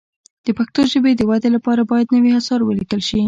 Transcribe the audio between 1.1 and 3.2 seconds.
د ودې لپاره باید نوي اثار ولیکل شي.